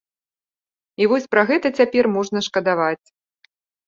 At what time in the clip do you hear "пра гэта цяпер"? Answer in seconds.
1.33-2.09